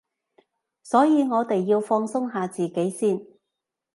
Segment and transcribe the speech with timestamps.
[0.81, 3.23] 所以我哋要放鬆下自己先